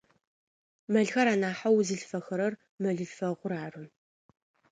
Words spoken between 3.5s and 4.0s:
ары.